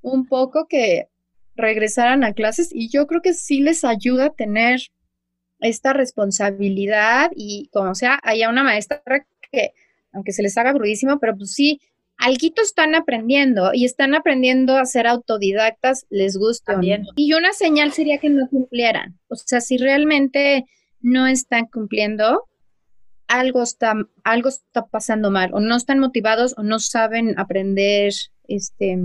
[0.00, 1.08] un poco que
[1.56, 4.80] regresaran a clases y yo creo que sí les ayuda a tener
[5.60, 9.02] esta responsabilidad y como sea, haya una maestra
[9.50, 9.72] que
[10.18, 11.80] aunque se les haga brudísimo, pero pues sí,
[12.18, 16.76] alguito están aprendiendo y están aprendiendo a ser autodidactas, les gusta.
[16.76, 17.04] Bien.
[17.16, 19.18] Y una señal sería que no cumplieran.
[19.28, 20.64] O sea, si realmente
[21.00, 22.44] no están cumpliendo,
[23.28, 28.12] algo está, algo está pasando mal, o no están motivados, o no saben aprender
[28.48, 28.98] este,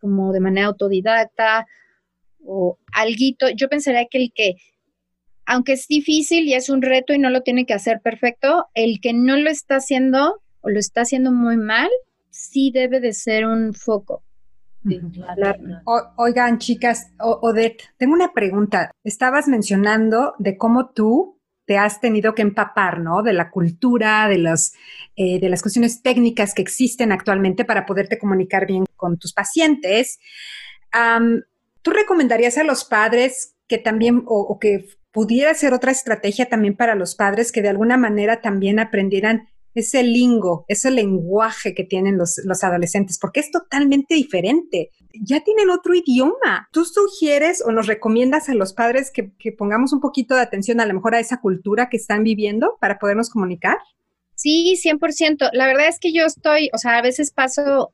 [0.00, 1.66] como de manera autodidacta,
[2.44, 3.48] o alguito.
[3.50, 4.56] Yo pensaría que el que,
[5.44, 9.00] aunque es difícil y es un reto y no lo tiene que hacer perfecto, el
[9.00, 11.88] que no lo está haciendo o lo está haciendo muy mal,
[12.28, 14.24] sí debe de ser un foco.
[16.16, 18.90] oigan, chicas, Odette, tengo una pregunta.
[19.04, 23.22] Estabas mencionando de cómo tú te has tenido que empapar, ¿no?
[23.22, 24.72] De la cultura, de, los,
[25.14, 30.18] eh, de las cuestiones técnicas que existen actualmente para poderte comunicar bien con tus pacientes.
[31.82, 36.94] ¿Tú recomendarías a los padres que también, o que pudiera ser otra estrategia también para
[36.94, 42.38] los padres que de alguna manera también aprendieran ese lingo, ese lenguaje que tienen los,
[42.64, 44.90] adolescentes, porque es totalmente diferente.
[45.12, 46.68] Ya tienen otro idioma.
[46.72, 50.80] ¿Tú sugieres o nos recomiendas a los padres que, que pongamos un poquito de atención
[50.80, 53.76] a lo mejor a esa cultura que están viviendo para podernos comunicar?
[54.34, 55.50] Sí, 100%.
[55.52, 57.92] La verdad es que yo estoy, o sea, a veces paso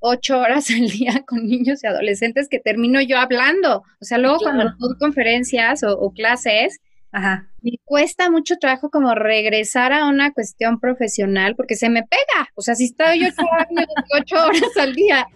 [0.00, 3.82] ocho horas al día con niños y adolescentes que termino yo hablando.
[4.00, 6.78] O sea, luego cuando doy conferencias o, clases,
[7.12, 7.48] Ajá.
[7.62, 12.48] Me cuesta mucho trabajo como regresar a una cuestión profesional porque se me pega.
[12.54, 13.42] O sea, si estoy ocho,
[14.20, 15.26] ocho horas al día,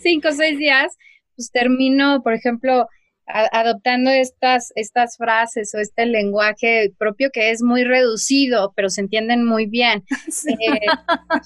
[0.00, 0.96] cinco o seis días,
[1.36, 2.88] pues termino, por ejemplo,
[3.28, 9.44] adoptando estas, estas frases o este lenguaje propio que es muy reducido, pero se entienden
[9.44, 10.04] muy bien.
[10.48, 10.86] Eh,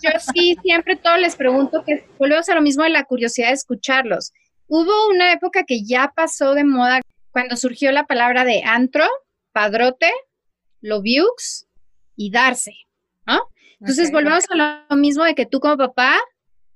[0.02, 3.54] yo sí, siempre todo les pregunto que volvemos a lo mismo de la curiosidad de
[3.54, 4.32] escucharlos.
[4.68, 7.00] Hubo una época que ya pasó de moda
[7.32, 9.06] cuando surgió la palabra de antro,
[9.52, 10.12] padrote,
[10.80, 11.66] lobiux
[12.14, 12.74] y darse,
[13.26, 13.40] ¿no?
[13.80, 16.16] Entonces volvemos a lo mismo de que tú como papá,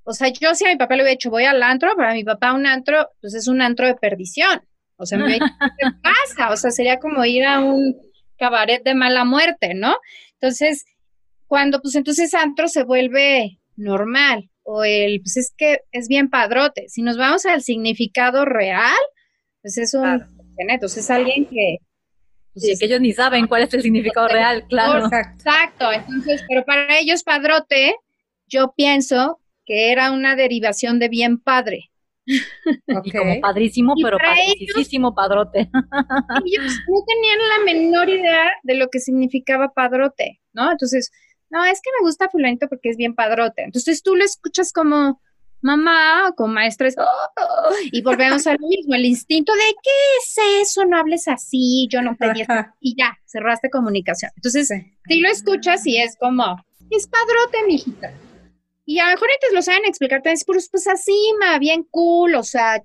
[0.03, 2.25] o sea, yo si a mi papá le hubiera dicho voy al antro, para mi
[2.25, 4.63] papá un antro, pues es un antro de perdición.
[4.97, 5.39] O sea, me
[5.79, 6.51] ¿qué pasa?
[6.51, 7.97] O sea, sería como ir a un
[8.39, 9.97] cabaret de mala muerte, ¿no?
[10.41, 10.85] Entonces,
[11.47, 16.89] cuando pues entonces antro se vuelve normal o el, pues es que es bien padrote.
[16.89, 18.97] Si nos vamos al significado real,
[19.63, 21.79] pues es un entonces es alguien que...
[22.55, 25.07] Pues, que ellos ni saben cuál es el significado real, claro.
[25.07, 27.95] Exacto, entonces, pero para ellos padrote,
[28.47, 31.91] yo pienso que era una derivación de bien padre.
[33.05, 35.61] Y como padrísimo, pero padrísimo padrote.
[36.45, 40.73] Ellos no tenían la menor idea de lo que significaba padrote, ¿no?
[40.73, 41.13] Entonces,
[41.51, 43.63] no, es que me gusta fulanito porque es bien padrote.
[43.63, 45.21] Entonces tú lo escuchas como,
[45.61, 49.91] mamá con maestra oh", y volvemos al mismo, el instinto de ¿qué
[50.21, 50.85] es eso?
[50.85, 52.43] No hables así, yo no pedí
[52.81, 54.31] y ya, cerraste comunicación.
[54.37, 54.69] Entonces,
[55.09, 56.57] si lo escuchas y es como,
[56.91, 58.13] es padrote, mijita.
[58.85, 62.37] Y a lo mejor antes lo saben explicarte, es pues, pues así, ma, bien cool,
[62.37, 62.83] o sea,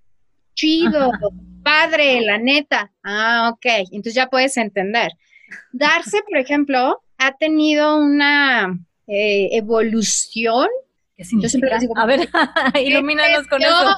[0.55, 1.11] chido,
[1.63, 2.91] padre, la neta.
[3.03, 5.11] Ah, ok, entonces ya puedes entender.
[5.71, 10.67] Darse, por ejemplo, ha tenido una eh, evolución
[11.41, 12.19] yo siempre digo, a ver,
[12.83, 13.95] ilumínanos con eso.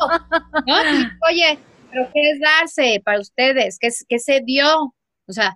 [1.29, 1.57] Oye,
[1.91, 3.77] pero ¿qué es darse para ustedes?
[3.79, 4.95] ¿Qué, ¿Qué se dio?
[5.27, 5.53] O sea,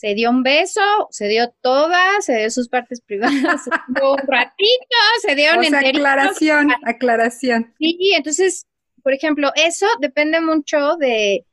[0.00, 4.26] se dio un beso, se dio toda, se dio sus partes privadas, se dio un
[4.26, 7.74] ratito, se dio un aclaración, aclaración.
[7.78, 8.66] Sí, entonces,
[9.02, 11.44] por ejemplo, eso depende mucho de,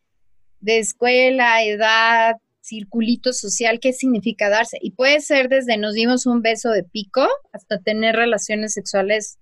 [0.62, 4.78] de escuela, edad, circulito social, qué significa darse.
[4.82, 9.40] Y puede ser desde nos dimos un beso de pico hasta tener relaciones sexuales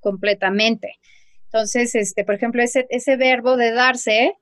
[0.00, 0.98] completamente.
[1.46, 4.34] Entonces, este, por ejemplo, ese, ese verbo de darse,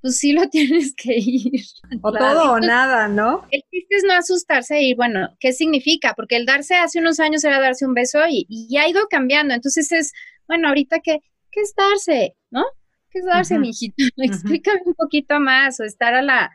[0.00, 1.62] pues sí lo tienes que ir.
[2.02, 3.46] O todo o nada, ¿no?
[3.50, 6.14] El chiste es no asustarse y bueno, ¿qué significa?
[6.14, 9.54] Porque el darse hace unos años era darse un beso y, y ha ido cambiando.
[9.54, 10.12] Entonces es,
[10.46, 11.18] bueno, ahorita que,
[11.50, 12.36] ¿qué es darse?
[12.50, 12.64] ¿No?
[13.10, 13.94] ¿Qué es darse, mi hijito?
[14.16, 16.50] Explícame un poquito más o estar a la,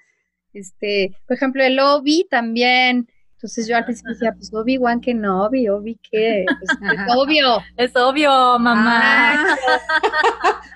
[0.54, 3.08] este, por ejemplo, el Obi también.
[3.36, 7.62] Entonces yo al principio decía, pues Obi-Wan que no, Obi, Obi que, pues, es obvio.
[7.76, 9.58] Es obvio, mamá.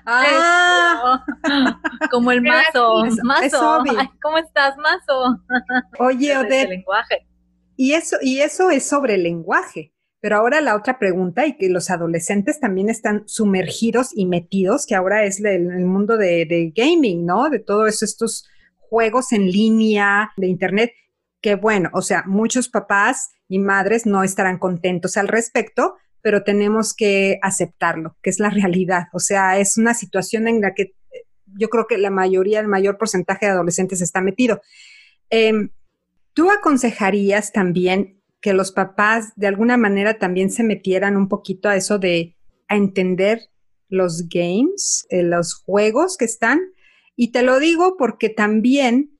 [0.04, 1.24] Ah.
[2.10, 3.82] Como el mazo, mazo.
[4.20, 5.42] ¿Cómo estás, mazo?
[5.98, 6.68] Oye, Odette.
[6.68, 7.26] lenguaje.
[7.76, 9.94] Y eso, y eso es sobre el lenguaje.
[10.20, 14.96] Pero ahora la otra pregunta, y que los adolescentes también están sumergidos y metidos, que
[14.96, 17.48] ahora es el, el mundo de, de, gaming, ¿no?
[17.50, 18.44] De todos estos
[18.88, 20.92] juegos en línea, de Internet,
[21.40, 26.94] que bueno, o sea, muchos papás y madres no estarán contentos al respecto, pero tenemos
[26.94, 29.08] que aceptarlo, que es la realidad.
[29.12, 31.24] O sea, es una situación en la que eh,
[31.58, 34.60] yo creo que la mayoría, el mayor porcentaje de adolescentes está metido.
[35.30, 35.70] Em,
[36.34, 41.76] ¿Tú aconsejarías también que los papás de alguna manera también se metieran un poquito a
[41.76, 42.36] eso de
[42.68, 43.48] entender
[43.88, 46.60] los games, eh, los juegos que están.
[47.20, 49.18] Y te lo digo porque también,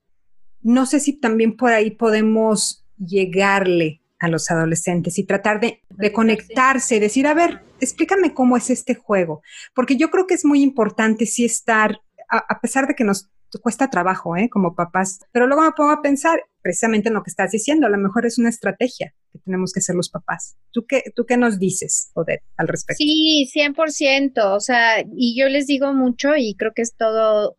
[0.61, 6.13] no sé si también por ahí podemos llegarle a los adolescentes y tratar de, de
[6.13, 9.41] conectarse, decir, a ver, explícame cómo es este juego,
[9.75, 13.29] porque yo creo que es muy importante sí estar, a, pesar de que nos
[13.61, 14.47] cuesta trabajo, ¿eh?
[14.49, 17.89] Como papás, pero luego me pongo a pensar precisamente en lo que estás diciendo, a
[17.89, 20.55] lo mejor es una estrategia que tenemos que hacer los papás.
[20.71, 23.03] ¿Tú qué, tú qué nos dices, Odette, al respecto?
[23.03, 27.57] Sí, 100%, o sea, y yo les digo mucho y creo que es todo,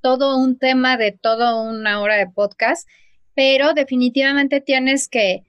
[0.00, 2.88] todo un tema de toda una hora de podcast,
[3.34, 5.42] pero definitivamente tienes que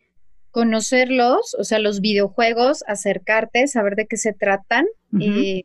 [0.52, 4.86] conocerlos, o sea, los videojuegos, acercarte, saber de qué se tratan.
[5.20, 5.64] Eh,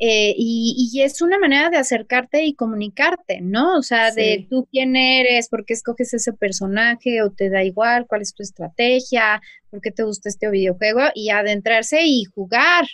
[0.00, 3.78] eh, y, es una manera de acercarte y comunicarte, ¿no?
[3.78, 8.06] O sea, de tú quién eres, por qué escoges ese personaje o te da igual,
[8.08, 12.86] cuál es tu estrategia, por qué te gusta este videojuego y adentrarse y jugar,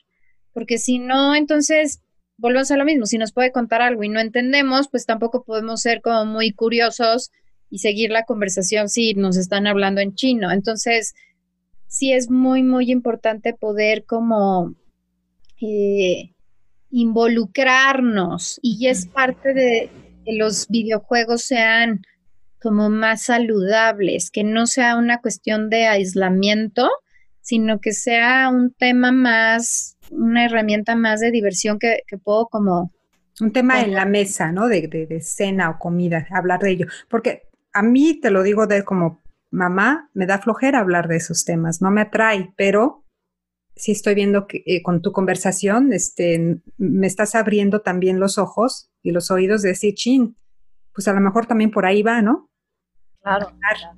[0.53, 2.03] porque si no, entonces
[2.41, 5.81] volvemos a lo mismo, si nos puede contar algo y no entendemos, pues tampoco podemos
[5.83, 7.31] ser como muy curiosos
[7.69, 10.51] y seguir la conversación si nos están hablando en chino.
[10.51, 11.15] Entonces,
[11.87, 14.75] sí es muy, muy importante poder como
[15.61, 16.33] eh,
[16.91, 19.91] involucrarnos y es parte de
[20.25, 22.01] que los videojuegos sean
[22.61, 26.91] como más saludables, que no sea una cuestión de aislamiento,
[27.41, 32.93] sino que sea un tema más, una herramienta más de diversión que, puedo como...
[33.41, 34.69] Un tema en la mesa, ¿no?
[34.69, 36.87] De, de, de, cena o comida, hablar de ello.
[37.09, 41.45] Porque a mí, te lo digo de como mamá, me da flojera hablar de esos
[41.45, 43.05] temas, no me atrae, pero
[43.75, 48.91] sí estoy viendo que eh, con tu conversación, este, me estás abriendo también los ojos
[49.03, 50.37] y los oídos de decir, chin,
[50.93, 52.51] pues a lo mejor también por ahí va, ¿no?
[53.23, 53.97] Claro, claro.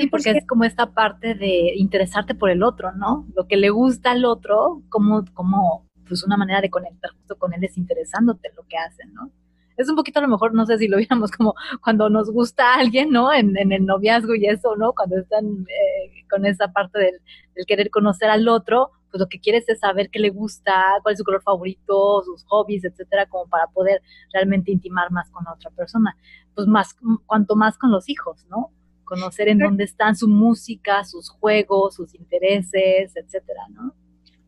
[0.00, 3.26] Sí, porque es como esta parte de interesarte por el otro, ¿no?
[3.34, 7.52] Lo que le gusta al otro, como, como pues una manera de conectar justo con
[7.52, 9.30] él es interesándote lo que hacen, ¿no?
[9.78, 12.74] es un poquito a lo mejor, no sé si lo viéramos como cuando nos gusta
[12.74, 13.32] a alguien, ¿no?
[13.32, 14.92] En, el noviazgo y eso, ¿no?
[14.92, 19.68] Cuando están eh, con esa parte del, querer conocer al otro, pues lo que quieres
[19.68, 23.68] es saber qué le gusta, cuál es su color favorito, sus hobbies, etcétera, como para
[23.68, 26.16] poder realmente intimar más con la otra persona.
[26.54, 26.94] Pues más,
[27.26, 28.70] cuanto más con los hijos, ¿no?
[29.08, 33.94] Conocer en dónde están su música, sus juegos, sus intereses, etcétera, ¿no?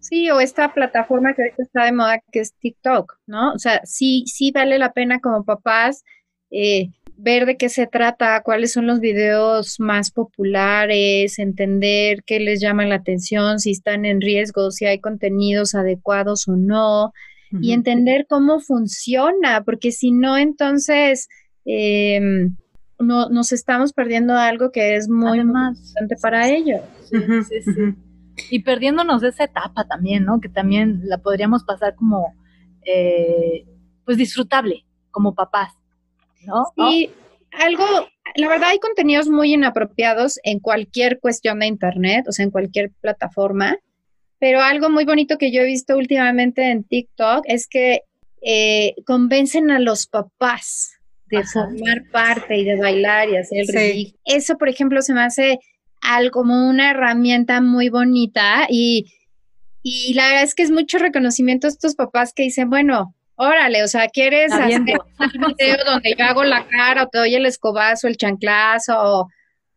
[0.00, 3.52] Sí, o esta plataforma que ahorita está de moda que es TikTok, ¿no?
[3.52, 6.04] O sea, sí, sí vale la pena como papás
[6.50, 12.60] eh, ver de qué se trata, cuáles son los videos más populares, entender qué les
[12.60, 17.12] llama la atención, si están en riesgo, si hay contenidos adecuados o no,
[17.60, 21.28] y entender cómo funciona, porque si no, entonces
[21.64, 22.56] em,
[23.00, 26.80] no, nos estamos perdiendo algo que es muy, importante para ellos.
[27.10, 27.94] Sí, sí, sí
[28.48, 30.40] y perdiéndonos esa etapa también, ¿no?
[30.40, 32.34] Que también la podríamos pasar como,
[32.84, 33.66] eh,
[34.04, 35.72] pues disfrutable, como papás,
[36.46, 36.64] ¿no?
[36.76, 37.10] Sí,
[37.52, 37.84] algo,
[38.36, 42.92] la verdad hay contenidos muy inapropiados en cualquier cuestión de Internet, o sea, en cualquier
[43.00, 43.76] plataforma,
[44.38, 48.02] pero algo muy bonito que yo he visto últimamente en TikTok es que
[48.42, 50.99] eh, convencen a los papás
[51.30, 55.58] de formar parte y de bailar y hacer el Eso, por ejemplo, se me hace
[56.02, 59.12] al como una herramienta muy bonita y,
[59.82, 63.82] y la verdad es que es mucho reconocimiento a estos papás que dicen, bueno, órale,
[63.82, 64.80] o sea, ¿quieres hacer
[65.18, 69.28] un video donde yo hago la cara o te doy el escobazo, el chanclazo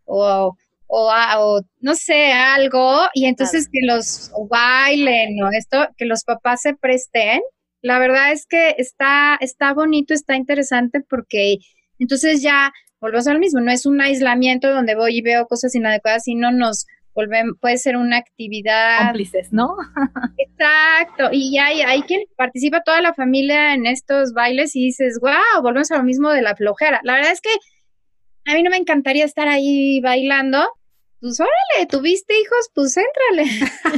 [0.06, 3.08] o, o, no sé, algo?
[3.14, 7.42] Y entonces que los bailen o esto, que los papás se presten.
[7.84, 11.58] La verdad es que está, está bonito, está interesante porque
[12.00, 16.24] entonces ya volvemos al mismo, no es un aislamiento donde voy y veo cosas inadecuadas,
[16.24, 19.08] sino nos volvemos, puede ser una actividad.
[19.08, 19.76] Cómplices, ¿no?
[20.38, 25.62] Exacto, y hay, hay quien participa toda la familia en estos bailes y dices, wow,
[25.62, 27.02] volvemos a lo mismo de la flojera.
[27.04, 27.52] La verdad es que
[28.46, 30.66] a mí no me encantaría estar ahí bailando,
[31.24, 33.50] pues órale, tuviste hijos, pues éntrale.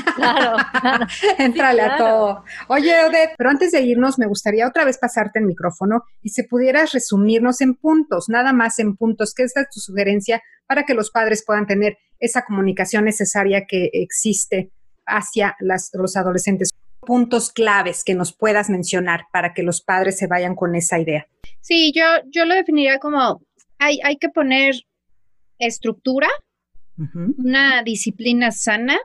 [0.15, 1.05] claro, claro.
[1.39, 2.43] Éntrale a todo.
[2.67, 6.43] Oye, Odette, pero antes de irnos, me gustaría otra vez pasarte el micrófono y si
[6.43, 11.09] pudieras resumirnos en puntos, nada más en puntos, ¿qué es tu sugerencia para que los
[11.09, 14.71] padres puedan tener esa comunicación necesaria que existe
[15.07, 15.57] hacia
[15.93, 16.69] los adolescentes?
[16.99, 21.25] Puntos claves que nos puedas mencionar para que los padres se vayan con esa idea.
[21.59, 23.41] Sí, yo, yo lo definiría como
[23.79, 24.75] hay, hay que poner
[25.57, 26.27] estructura,
[26.97, 28.97] una disciplina sana,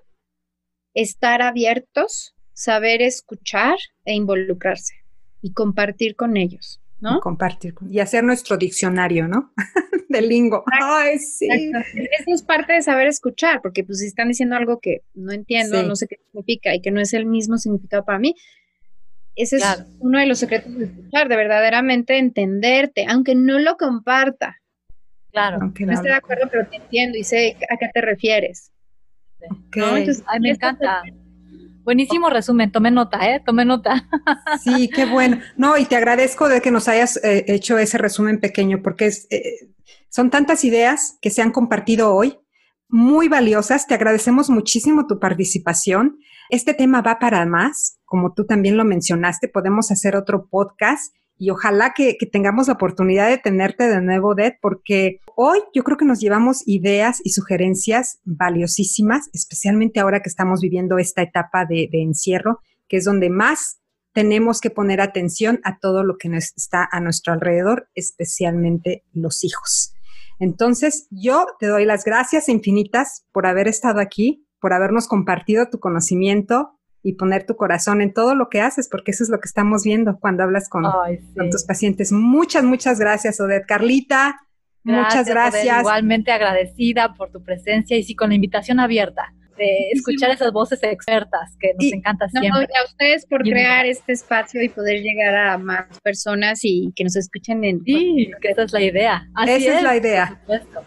[0.95, 4.95] estar abiertos, saber escuchar e involucrarse
[5.43, 7.19] y compartir con ellos, ¿no?
[7.19, 9.53] Y compartir y hacer nuestro diccionario, ¿no?
[10.09, 10.65] de lingo.
[10.83, 11.49] Ay, sí.
[11.49, 15.83] Eso es parte de saber escuchar, porque pues si están diciendo algo que no entiendo,
[15.85, 18.35] no sé qué significa y que no es el mismo significado para mí,
[19.37, 19.65] ese es
[20.01, 24.57] uno de los secretos de escuchar, de verdaderamente entenderte, aunque no lo comparta.
[25.33, 25.59] Claro.
[25.59, 28.73] no estoy de acuerdo, pero te entiendo y sé a qué te refieres.
[29.73, 31.03] Ay, me encanta.
[31.83, 33.43] Buenísimo resumen, tome nota, ¿eh?
[33.45, 34.07] Tome nota.
[34.63, 35.41] Sí, qué bueno.
[35.57, 39.27] No, y te agradezco de que nos hayas eh, hecho ese resumen pequeño, porque es,
[39.31, 39.71] eh,
[40.09, 42.39] son tantas ideas que se han compartido hoy,
[42.89, 43.87] muy valiosas.
[43.87, 46.19] Te agradecemos muchísimo tu participación.
[46.51, 51.49] Este tema va para más, como tú también lo mencionaste, podemos hacer otro podcast y
[51.49, 56.05] ojalá que, tengamos la oportunidad de tenerte de nuevo, Ded, porque hoy yo creo que
[56.05, 62.03] nos llevamos ideas y sugerencias valiosísimas, especialmente ahora que estamos viviendo esta etapa de, de
[62.03, 63.81] encierro, que es donde más
[64.13, 69.95] tenemos que poner atención a todo lo que está a nuestro alrededor, especialmente los hijos.
[70.41, 75.81] Entonces, yo te doy las gracias infinitas por haber estado aquí, por habernos compartido tu
[75.81, 79.49] conocimiento, y poner tu corazón en todo lo que haces, porque eso es lo que
[79.49, 80.85] estamos viendo cuando hablas con,
[81.51, 82.13] tus pacientes.
[82.13, 83.67] Muchas, muchas gracias, Odette.
[83.67, 84.41] Carlita,
[84.83, 85.81] muchas gracias.
[85.81, 90.81] igualmente agradecida por tu presencia y sí, con la invitación abierta de escuchar esas voces
[90.83, 92.51] expertas que nos encanta siempre.
[92.51, 97.15] a ustedes por crear este espacio y poder llegar a más personas y que nos
[97.15, 97.85] escuchen en...
[97.85, 99.29] Sí, que esa es la idea.
[99.47, 100.43] esa es, la idea.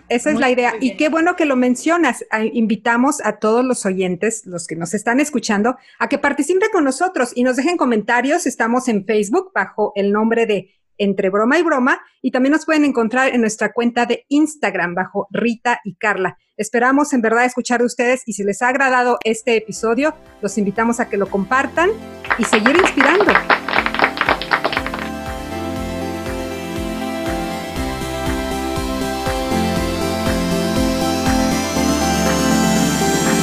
[0.10, 0.74] Esa es la idea.
[0.82, 2.26] Y qué bueno que lo mencionas.
[2.54, 7.32] Invitamos a todos los oyentes, los que nos están escuchando, a que participen con nosotros
[7.36, 8.48] y nos dejen comentarios.
[8.48, 12.86] Estamos en Facebook bajo el nombre de entre broma y broma y también nos pueden
[12.86, 16.38] encontrar en nuestra cuenta de Instagram bajo Rita y Carla.
[16.56, 21.00] Esperamos en verdad escuchar de ustedes y si les ha agradado este episodio, los invitamos
[21.00, 21.90] a que lo compartan
[22.38, 23.32] y seguir inspirando.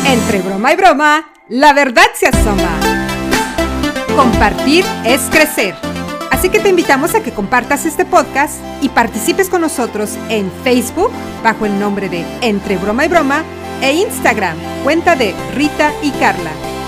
[0.06, 2.80] Entre broma y broma, la verdad se asoma.
[4.16, 5.89] Compartir es crecer.
[6.40, 11.10] Así que te invitamos a que compartas este podcast y participes con nosotros en Facebook
[11.44, 13.44] bajo el nombre de Entre Broma y Broma
[13.82, 16.79] e Instagram, cuenta de Rita y Carla.